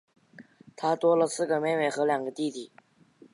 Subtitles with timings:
[0.75, 2.71] 她多了四个妹妹和两个弟弟